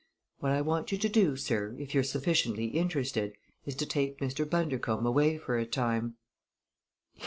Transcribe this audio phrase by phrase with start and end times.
[0.39, 3.33] What I want you to do, sir, if you're sufficiently interested,
[3.67, 4.49] is to take Mr.
[4.49, 6.15] Bundercombe away for a time."